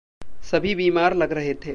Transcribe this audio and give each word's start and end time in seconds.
सभी 0.51 0.75
बीमार 0.75 1.13
लग 1.13 1.31
रहे 1.31 1.53
थे। 1.53 1.69